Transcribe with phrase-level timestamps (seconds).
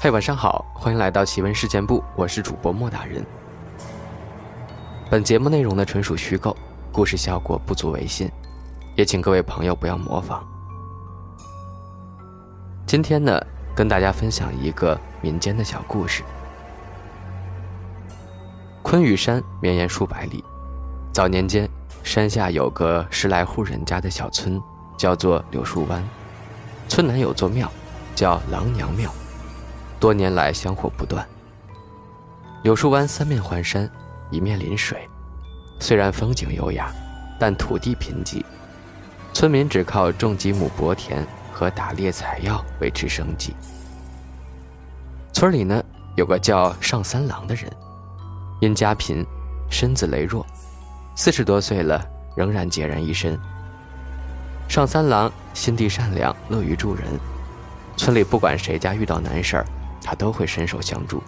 [0.00, 3.26] 嘿，晚上好，欢迎来到奇闻事件部，我是主播莫大人。
[5.10, 6.56] 本节目内容呢纯属虚构，
[6.92, 8.30] 故事效果不足为信，
[8.94, 10.46] 也请各位朋友不要模仿。
[12.86, 13.44] 今天呢，
[13.74, 16.22] 跟大家分享一个民间的小故事。
[18.82, 20.44] 昆羽山绵延数百里，
[21.12, 21.68] 早年间
[22.04, 24.62] 山下有个十来户人家的小村，
[24.96, 26.00] 叫做柳树湾。
[26.86, 27.68] 村南有座庙，
[28.14, 29.12] 叫郎娘庙，
[29.98, 31.26] 多年来香火不断。
[32.62, 33.88] 柳树湾三面环山，
[34.30, 35.08] 一面临水，
[35.78, 36.92] 虽然风景优雅，
[37.38, 38.44] 但土地贫瘠，
[39.32, 43.54] 村民只靠种几亩薄田和打猎采药维持生计。
[45.32, 45.82] 村里呢
[46.16, 47.70] 有个叫上三郎的人，
[48.60, 49.24] 因家贫，
[49.70, 50.44] 身子羸弱，
[51.14, 52.04] 四十多岁了
[52.36, 53.38] 仍然孑然一身。
[54.68, 57.04] 上三郎心地善良，乐于助人。
[57.96, 59.66] 村里不管谁家遇到难事儿，
[60.02, 61.22] 他都会伸手相助。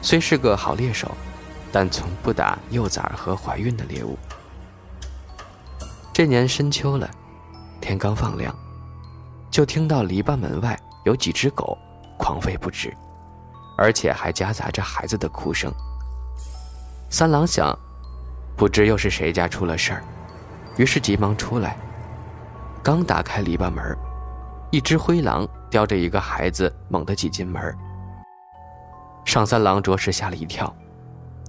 [0.00, 1.10] 虽是个好猎手，
[1.70, 4.18] 但从不打幼崽和怀孕的猎物。
[6.12, 7.08] 这年深秋了，
[7.80, 8.54] 天刚放亮，
[9.50, 11.78] 就听到篱笆门外有几只狗
[12.18, 12.94] 狂吠不止，
[13.78, 15.72] 而且还夹杂着孩子的哭声。
[17.08, 17.78] 三郎想，
[18.56, 20.04] 不知又是谁家出了事儿，
[20.76, 21.76] 于是急忙出来。
[22.82, 23.96] 刚打开篱笆门，
[24.70, 27.74] 一只灰狼叼着一个孩子猛地挤进门。
[29.24, 30.70] 上三郎着实吓了一跳，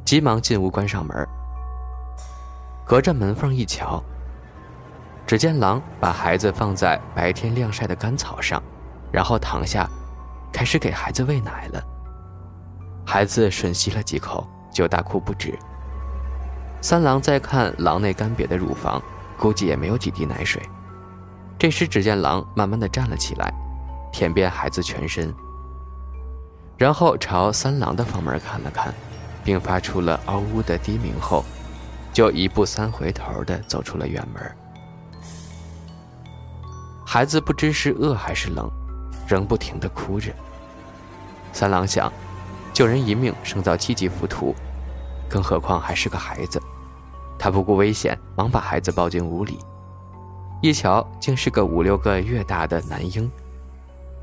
[0.06, 1.28] 急忙进屋关上门。
[2.86, 4.02] 隔着门缝一瞧，
[5.28, 8.64] 只见狼把孩子放在白天晾晒的干草上，
[9.12, 9.90] 然后躺下，
[10.54, 11.84] 开始给孩子喂奶了。
[13.06, 15.54] 孩子吮吸了几口，就大哭不止。
[16.80, 19.02] 三郎再看狼那干瘪的乳房，
[19.38, 20.62] 估计也没有几滴奶水。
[21.60, 23.54] 这时，只见狼慢慢的站了起来，
[24.14, 25.34] 舔遍孩子全身，
[26.78, 28.94] 然后朝三郎的房门看了看，
[29.44, 31.44] 并发出了嗷呜的低鸣后，
[32.14, 34.56] 就一步三回头的走出了院门。
[37.04, 38.70] 孩子不知是饿还是冷，
[39.28, 40.32] 仍不停的哭着。
[41.52, 42.14] 三郎想，
[42.72, 44.56] 救人一命胜造七级浮屠，
[45.28, 46.62] 更何况还是个孩子，
[47.40, 49.58] 他不顾危险，忙把孩子抱进屋里。
[50.62, 53.30] 一瞧，竟是个五六个月大的男婴。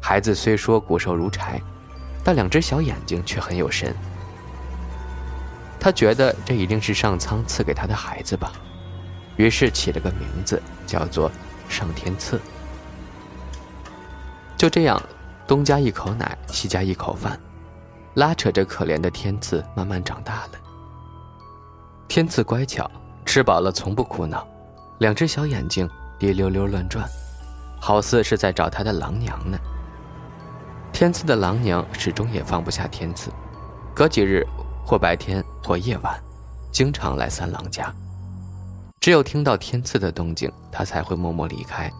[0.00, 1.60] 孩子虽说骨瘦如柴，
[2.24, 3.94] 但两只小眼睛却很有神。
[5.78, 8.52] 他觉得这一定是上苍赐给他的孩子吧，
[9.36, 11.30] 于是起了个名字，叫做
[11.68, 12.40] 上天赐。
[14.56, 15.00] 就这样，
[15.46, 17.38] 东家一口奶，西家一口饭，
[18.14, 20.50] 拉扯着可怜的天赐慢慢长大了。
[22.08, 22.90] 天赐乖巧，
[23.24, 24.46] 吃饱了从不哭闹，
[24.98, 25.88] 两只小眼睛。
[26.18, 27.08] 滴溜溜乱转，
[27.80, 29.58] 好似是在找他的狼娘呢。
[31.00, 33.30] 天赐的狼娘始终也放不下天赐，
[33.94, 34.46] 隔几日
[34.84, 36.22] 或白天或夜晚，
[36.70, 37.90] 经常来三郎家。
[39.00, 41.90] 只有听到天赐的动静，他才会默默离开。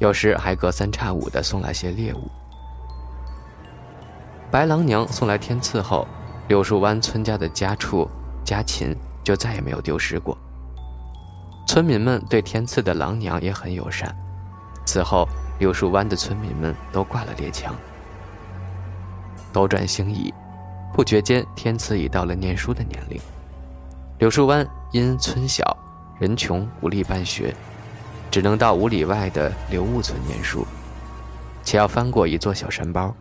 [0.00, 2.28] 有时还隔三差五的送来些猎物。
[4.50, 6.08] 白狼娘送来天赐后，
[6.48, 8.10] 柳树湾村家的家畜
[8.44, 10.36] 家禽就再也没有丢失过。
[11.68, 14.12] 村民们对天赐的狼娘也很友善。
[14.84, 17.74] 此后，柳树湾的村民们都挂了猎枪。
[19.52, 20.32] 斗转星移，
[20.92, 23.20] 不觉间，天赐已到了念书的年龄。
[24.18, 25.76] 柳树湾因村小
[26.18, 27.54] 人穷，无力办学，
[28.30, 30.66] 只能到五里外的刘务村念书，
[31.62, 33.14] 且要翻过一座小山包。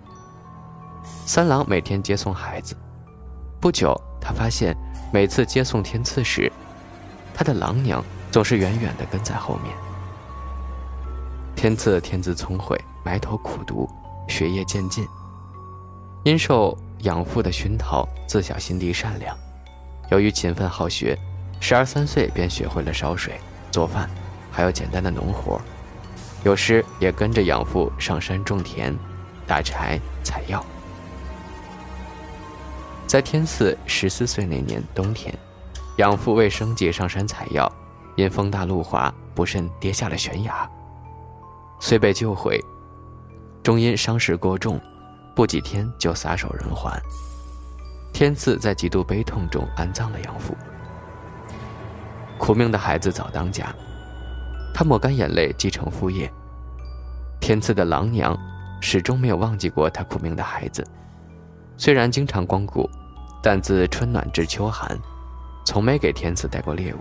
[1.25, 2.75] 三郎每天接送孩子。
[3.59, 4.75] 不久，他发现
[5.12, 6.51] 每次接送天赐时，
[7.34, 8.03] 他的狼娘。
[8.31, 9.74] 总是远远地跟在后面。
[11.66, 13.90] 天赐天资聪慧，埋头苦读，
[14.28, 15.03] 学业渐进。
[16.24, 19.36] 因受养父的熏陶，自小心地善良。
[20.12, 21.18] 由于勤奋好学，
[21.59, 23.40] 十二三岁便学会了烧水、
[23.72, 24.08] 做饭，
[24.52, 25.59] 还有简单的农活。
[26.44, 28.95] 有时也跟着养父上山种田、
[29.48, 30.63] 打柴、采药。
[33.07, 35.36] 在天赐十四岁那年冬天，
[35.98, 37.68] 养父为生计上山采药。
[38.16, 40.69] 因风大路滑，不慎跌下了悬崖。
[41.80, 42.60] 虽被救回，
[43.62, 44.80] 终因伤势过重，
[45.36, 46.92] 不几天就撒手人寰。
[48.13, 50.56] 天赐在极度悲痛中安葬了养父。
[52.38, 53.74] 苦命的孩子早当家，
[54.74, 56.31] 他抹干眼泪继承父业。
[57.39, 58.38] 天赐的狼娘
[58.81, 60.86] 始终没有忘记过他苦命的孩子，
[61.77, 62.89] 虽然经常光顾，
[63.44, 64.98] 但自春暖至秋寒，
[65.66, 67.00] 从没给天赐带过猎物。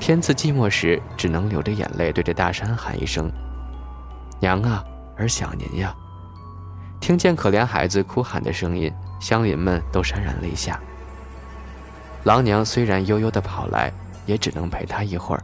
[0.00, 3.30] 天赐寂寞时，只能流着眼泪对着大山喊一声
[4.40, 4.84] ：“娘啊，
[5.16, 5.94] 儿想您呀。”
[7.00, 10.80] 听见可怜孩子哭喊的声音，乡邻们都潸然泪下。
[12.24, 13.92] 郎娘虽然悠悠地跑来，
[14.26, 15.42] 也只能陪他一会儿。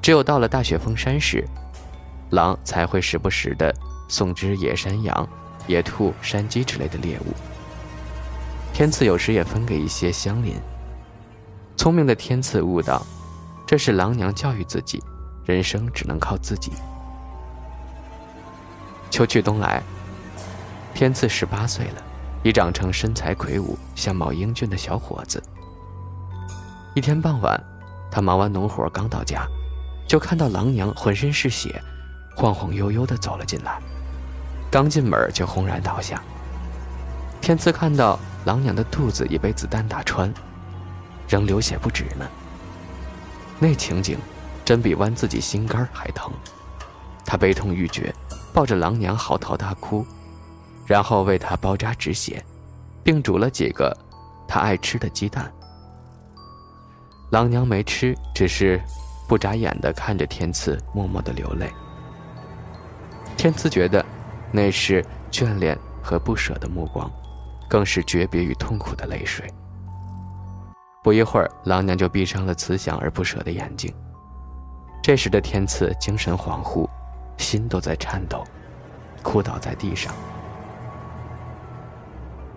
[0.00, 1.46] 只有到了大雪封山时，
[2.30, 3.72] 狼才会时不时地
[4.08, 5.28] 送只野山羊、
[5.68, 7.32] 野兔、山鸡之类的猎物。
[8.72, 10.56] 天赐有时也分给一些乡邻。
[11.76, 13.06] 聪明的天赐悟道，
[13.66, 15.02] 这是郎娘教育自己，
[15.44, 16.72] 人生只能靠自己。
[19.10, 19.82] 秋去冬来，
[20.94, 22.02] 天赐十八岁了，
[22.42, 25.42] 已长成身材魁梧、相貌英俊的小伙子。
[26.94, 27.62] 一天傍晚，
[28.10, 29.46] 他忙完农活刚到家。
[30.08, 31.80] 就看到郎娘浑身是血，
[32.36, 33.80] 晃晃悠悠地走了进来，
[34.70, 36.22] 刚进门就轰然倒下。
[37.40, 40.30] 天赐看到郎娘的肚子已被子弹打穿，
[41.26, 42.28] 仍流血不止呢。
[43.62, 44.18] 那情景，
[44.64, 46.32] 真比剜自己心肝还疼。
[47.24, 48.12] 他悲痛欲绝，
[48.52, 50.04] 抱着郎娘嚎啕大哭，
[50.84, 52.44] 然后为她包扎止血，
[53.04, 53.96] 并煮了几个
[54.48, 55.48] 他爱吃的鸡蛋。
[57.30, 58.82] 郎娘没吃，只是。
[59.28, 61.70] 不眨眼地看着天赐，默默地流泪。
[63.34, 64.04] 天赐觉得，
[64.50, 67.10] 那是眷恋和不舍的目光，
[67.66, 69.50] 更是诀别与痛苦的泪水。
[71.02, 73.92] 不一会儿，狼娘就闭上了慈祥而不舍的眼睛。
[75.02, 76.88] 这时的天赐精神恍惚，
[77.36, 78.44] 心都在颤抖，
[79.20, 80.14] 哭倒在地上。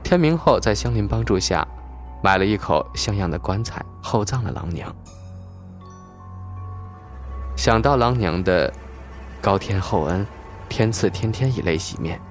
[0.03, 1.67] 天明后，在乡邻帮助下，
[2.21, 4.95] 买了一口像样的棺材，厚葬了狼娘。
[7.57, 8.71] 想到狼娘的
[9.41, 10.23] 高天厚恩，
[10.69, 12.21] 天赐天天以泪洗面，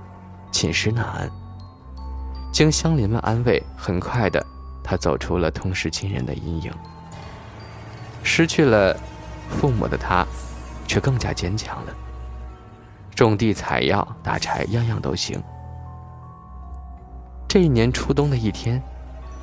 [0.53, 1.29] 寝食难安。
[2.53, 4.47] 经乡邻们安慰，很快的，
[4.85, 6.73] 他走出了痛失亲人的阴影。
[8.23, 8.97] 失去了
[9.49, 10.25] 父母的他，
[10.87, 11.93] 却更加坚强了。
[13.15, 15.43] 种地、采药、打柴，样样都行。
[17.49, 18.83] 这一年初冬的一天，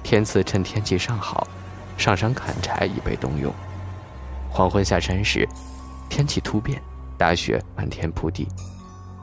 [0.03, 1.47] 天赐趁天气尚好，
[1.97, 3.51] 上山砍柴以备冬用。
[4.49, 5.47] 黄昏下山时。
[6.09, 6.81] 天气突变，
[7.17, 8.45] 大雪漫天铺地。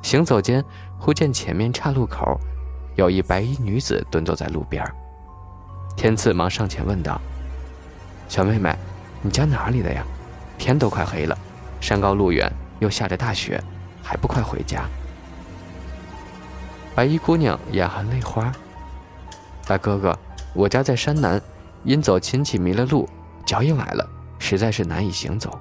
[0.03, 0.65] 行走间，
[0.99, 2.41] 忽见前面岔路口，
[2.97, 4.82] 有一白衣女子蹲坐在路边。
[5.98, 7.20] 天赐忙上前问道
[8.30, 8.72] ：“小妹妹，
[9.20, 10.06] 你家哪里的呀？
[10.56, 11.36] 天都快黑了，
[11.80, 12.48] 山高路远，
[12.78, 13.60] 又下着大雪，
[14.00, 14.84] 还不快回家？”
[16.94, 18.52] 白衣姑娘眼含泪花
[19.66, 20.16] ：“大哥哥，
[20.54, 21.42] 我家在山南，
[21.82, 23.08] 因走亲戚迷了路，
[23.44, 24.08] 脚也崴了，
[24.38, 25.58] 实在是难以行走。”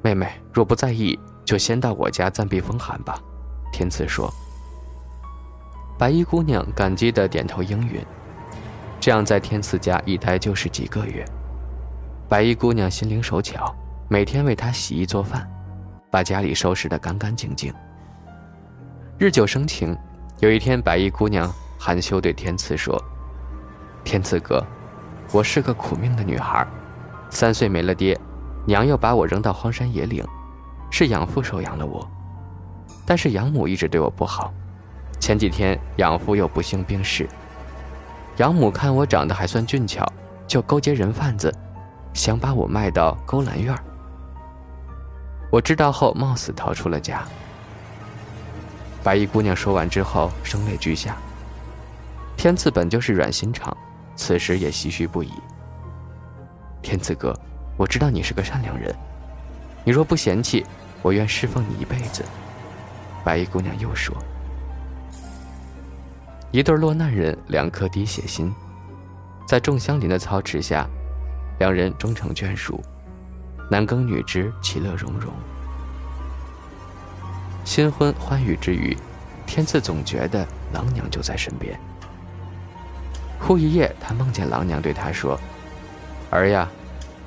[0.00, 3.20] 妹妹若不在意，就先到我家暂避风寒吧。”
[3.74, 4.32] 天赐说。
[5.98, 8.00] 白衣姑娘感激地点头应允。
[9.00, 11.24] 这样在天赐家一待就是几个月。
[12.28, 13.74] 白衣姑娘心灵手巧，
[14.08, 15.48] 每天为他洗衣做饭，
[16.10, 17.72] 把家里收拾得干干净净。
[19.18, 19.96] 日久生情，
[20.40, 23.02] 有一天，白衣姑娘含羞对天赐说
[24.04, 24.64] ：“天赐哥，
[25.32, 26.66] 我是个苦命的女孩，
[27.30, 28.18] 三岁没了爹。”
[28.66, 30.22] 娘又把我扔到荒山野岭，
[30.90, 32.06] 是养父收养了我，
[33.06, 34.52] 但是养母一直对我不好。
[35.18, 37.26] 前几天养父又不幸病逝，
[38.38, 40.06] 养母看我长得还算俊俏，
[40.46, 41.52] 就勾结人贩子，
[42.14, 43.76] 想把我卖到勾栏院。
[45.50, 47.22] 我知道后，冒死逃出了家。
[49.02, 51.16] 白衣姑娘说完之后，声泪俱下。
[52.36, 53.76] 天赐本就是软心肠，
[54.14, 55.32] 此时也唏嘘不已。
[56.80, 57.36] 天赐哥。
[57.76, 58.92] 我知道你是个善良人，
[59.84, 60.66] 你若不嫌弃，
[61.00, 62.24] 我愿侍奉你一辈子。”
[63.24, 64.12] 白衣姑娘又说。
[66.50, 68.54] 一对落难人，两颗滴血心，
[69.46, 70.88] 在众乡邻的操持下，
[71.58, 72.82] 两人终成眷属，
[73.70, 75.30] 男耕女织，其乐融融。
[77.64, 78.96] 新婚欢愉之余，
[79.46, 81.78] 天赐总觉得郎娘就在身边。
[83.38, 85.38] 忽一夜，他梦见郎娘对他说
[86.30, 86.68] ：“儿呀。”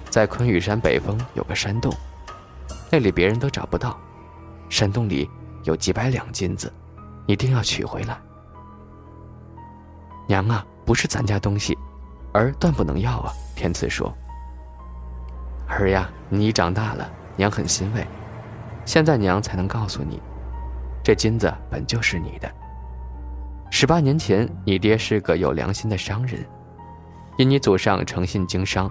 [0.10, 1.94] 在昆玉山北峰有个山洞，
[2.90, 3.98] 那里别人都找不到。
[4.68, 5.30] 山洞里
[5.64, 6.74] 有几百两金子，
[7.28, 8.20] 一定要取回来。
[10.32, 11.78] 娘啊，不是咱家东西，
[12.32, 13.34] 儿断不能要啊！
[13.54, 14.10] 天赐说
[15.68, 18.08] ：“儿呀，你长大了，娘很欣慰。
[18.86, 20.22] 现在娘才能告诉你，
[21.04, 22.50] 这金子本就是你的。
[23.70, 26.40] 十八年前，你爹是个有良心的商人，
[27.36, 28.90] 因你祖上诚信经商。”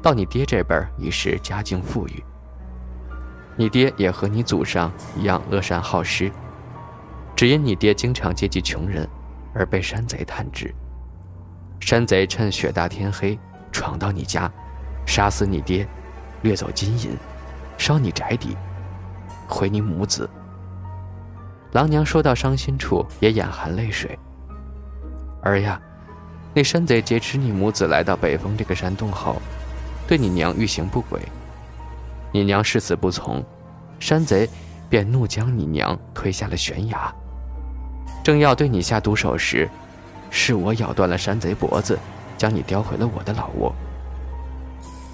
[0.00, 2.24] 到你爹这辈已是家境富裕，
[3.56, 6.32] 你爹也和你祖上一样乐善好施，
[7.36, 9.06] 只因你爹经常接济穷人，
[9.58, 10.72] 而被山贼探知。
[11.80, 13.38] 山贼趁雪大天黑
[13.72, 14.50] 闯到你家，
[15.04, 15.86] 杀死你爹，
[16.42, 17.10] 掠走金银，
[17.76, 18.56] 烧你宅邸，
[19.48, 20.30] 毁你母子。
[21.72, 24.16] 郎娘说到伤心处也眼含泪水。
[25.42, 25.80] 儿呀，
[26.54, 29.42] 那山贼劫持你母子来到北峰这个山洞后，
[30.06, 31.20] 对你娘欲行不轨。
[32.32, 33.44] 你娘誓死不从，
[33.98, 34.48] 山贼
[34.88, 37.12] 便怒将你娘推下了悬崖。
[38.28, 39.66] 正要对你下毒手时，
[40.28, 41.98] 是我咬断了山贼脖子，
[42.36, 43.74] 将你叼回了我的老窝。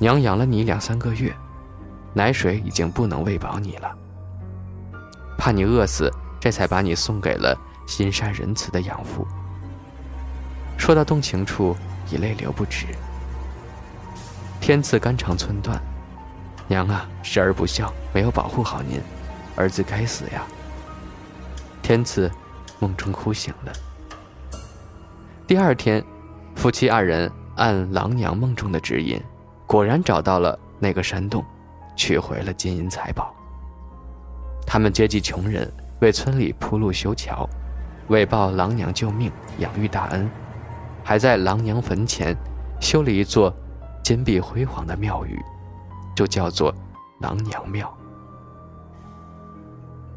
[0.00, 1.32] 娘养了你两三个月，
[2.12, 3.96] 奶水已经不能喂饱你了，
[5.38, 7.56] 怕你饿死，这才把你送给了
[7.86, 9.24] 心善仁慈的养父。
[10.76, 11.76] 说到动情处，
[12.10, 12.86] 已泪流不止。
[14.60, 15.80] 天赐肝肠寸断，
[16.66, 19.00] 娘啊，是儿不孝，没有保护好您，
[19.54, 20.42] 儿子该死呀。
[21.80, 22.28] 天赐
[22.84, 23.72] 梦中哭醒了。
[25.46, 26.04] 第二天，
[26.54, 29.18] 夫妻二人按狼娘梦中的指引，
[29.66, 31.42] 果然找到了那个山洞，
[31.96, 33.34] 取回了金银财宝。
[34.66, 35.72] 他们接济穷人，
[36.02, 37.48] 为村里铺路修桥，
[38.08, 40.30] 为报狼娘救命、养育大恩。
[41.02, 42.36] 还在狼娘坟前
[42.80, 43.50] 修了一座
[44.02, 45.40] 金碧辉煌的庙宇，
[46.14, 46.74] 就叫做
[47.20, 47.90] 狼娘庙。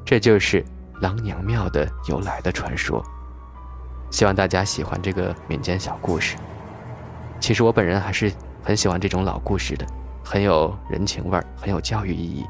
[0.04, 0.66] 这就是
[1.01, 3.04] 郎娘庙的由来的传说。
[4.10, 6.38] 希望大家喜欢这个民间小故事。
[7.39, 8.32] 其实我本人还是
[8.63, 9.86] 很喜欢这种老故事的，
[10.24, 12.46] 很有人情味儿，很有教育意义。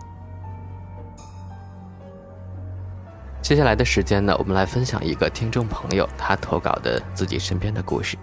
[3.42, 8.18] 接下来的时间呢，我们来分享一个听众朋友他投稿的自己身边的故事。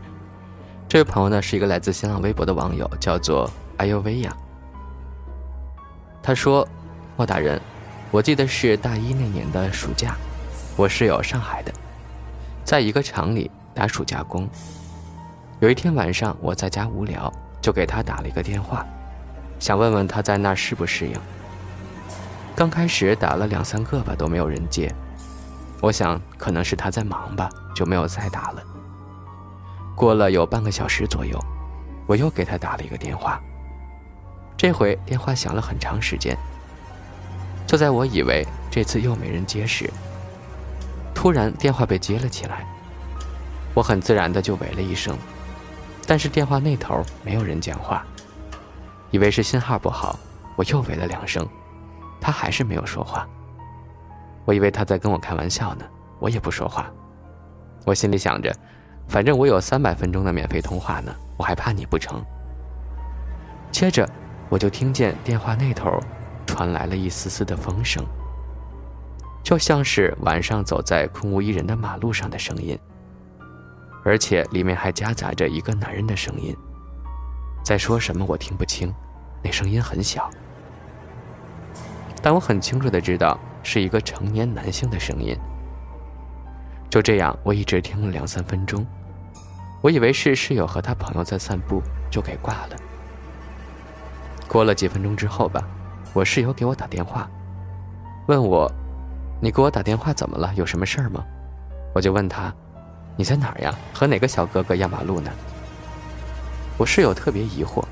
[0.87, 4.37] 这位朋友呢是一个来自新浪微博的网友，叫做哎呦喂呀。
[6.23, 6.67] 他说
[7.17, 7.61] ：“莫大人，
[8.15, 10.15] 我记得是大一那年的暑假，
[10.77, 11.73] 我室友上海的，
[12.63, 14.49] 在一个厂里打暑假工。
[15.59, 17.29] 有一天晚上我在家无聊，
[17.61, 18.87] 就给他打了一个电话，
[19.59, 21.21] 想问问他在那适不适应。
[22.55, 24.89] 刚开始打了两三个吧，都没有人接。”
[25.83, 28.63] 我想可能是他在忙吧，就没有再打了。
[29.97, 31.37] 过了有半个小时左右，
[32.07, 33.41] 我又给他打了一个电话。
[34.57, 36.39] 这回电话响了很长时间。
[37.75, 39.91] 就在我以为这次又没人接时，
[41.13, 42.65] 突然电话被接了起来。
[43.75, 45.19] 我很自然的就喂了一声，
[46.07, 48.07] 但是电话那头没有人讲话，
[49.11, 50.17] 以为是信号不好，
[50.55, 51.45] 我又喂了两声，
[52.21, 53.27] 他还是没有说话。
[54.45, 55.85] 我以为他在跟我开玩笑呢，
[56.21, 56.89] 我也不说话。
[57.85, 58.55] 我心里想着，
[59.09, 62.25] 反正我有三百分钟的免费通话呢，我还怕你不成？
[63.73, 64.09] 接着，
[64.49, 66.01] 我就听见电话那头
[66.55, 68.01] 传来了一丝丝的风声，
[69.43, 72.79] 就像是晚上走在空无一人的马路上的声音，
[74.05, 76.57] 而且里面还夹杂着一个男人的声音，
[77.65, 78.95] 在说什么我听不清，
[79.43, 80.31] 那声音很小，
[82.23, 83.37] 但我很清楚的知道。
[83.67, 85.35] 是一个成年男性的声音。
[86.91, 88.87] 就这样，我一直听了两三分钟，
[89.81, 92.77] 我以为是室友和他朋友在散步，就给挂了。
[94.47, 95.67] 过了几分钟之后吧，
[96.15, 97.29] 我室友给我打电话，
[98.29, 98.71] 问我
[99.43, 100.55] ：“你给我打电话怎么了？
[100.55, 101.23] 有什么事儿吗？”
[101.93, 102.55] 我就问他
[103.19, 103.75] ：“你在哪儿呀？
[103.93, 105.31] 和哪个小哥哥压马路呢？”
[106.79, 107.85] 我室友特别疑惑：“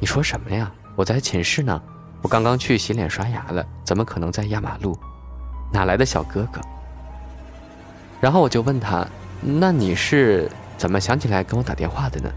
[0.00, 0.72] 你说什么呀？
[0.96, 1.80] 我在寝室呢。”
[2.22, 4.98] 我刚刚去洗脸刷牙了，怎么可能在压马路？
[5.70, 6.58] 哪来的小哥哥？
[8.18, 9.06] 然后我就问他
[9.44, 12.30] ：“那你是怎么想起来跟我打电话的呢？”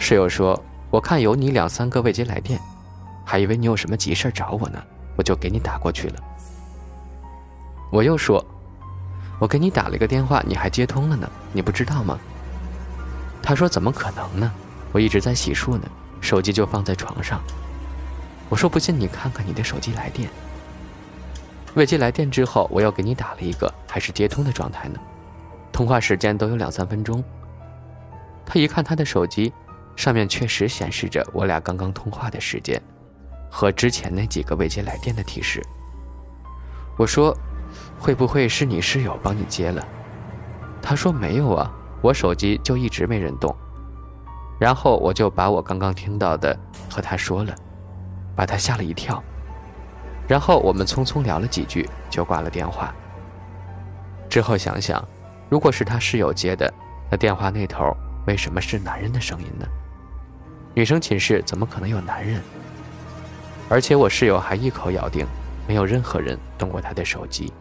[0.00, 2.60] 室友说：“我看有你两三个未接来电，
[3.24, 4.82] 还以为你有什么急事找我呢，
[5.16, 6.16] 我就给你打过去了。”
[7.90, 8.44] 我又说
[9.38, 12.18] ：“我给你打了一个电话，你还接通了呢，你不知道吗？”
[13.42, 14.52] 他说：“怎么可能呢？
[14.92, 15.88] 我一直在洗漱呢，
[16.20, 17.40] 手机就放在床上。”
[18.48, 20.28] 我说不信，你看看你的手机来电。
[21.74, 25.00] 未接来电之后，我又给你打了一个，还是接通的状态呢，
[25.72, 27.24] 通话时间都有两三分钟。
[28.44, 29.52] 他一看他的手机，
[29.96, 32.80] 上面确实显示着我俩刚刚通话的时间，
[33.52, 35.62] 和之前那几个未接来电的提示。
[36.96, 37.36] 我说，
[38.00, 39.86] 会不会是你室友帮你接了？
[40.80, 43.54] 他说没有啊，我手机就一直没人动。
[44.58, 46.58] 然后我就把我刚刚听到的
[46.90, 47.54] 和他说了。
[48.34, 49.22] 把他吓了一跳，
[50.26, 52.94] 然后我们匆匆聊了几句，就挂了电话。
[54.26, 55.06] 之后想想，
[55.50, 56.72] 如果是他室友接的，
[57.10, 57.94] 那电话那头
[58.26, 59.66] 为什么是男人的声音呢？
[60.72, 62.40] 女生寝室怎么可能有男人？
[63.68, 65.26] 而且我室友还一口咬定，
[65.66, 67.52] 没有任何人动过他的手机。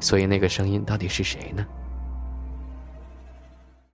[0.00, 1.66] 所以那个声音到底是谁呢？